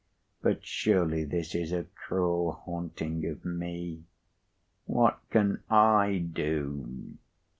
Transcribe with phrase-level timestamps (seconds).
[0.41, 4.05] But surely this is a cruel haunting of me.
[4.85, 7.17] What can I do!"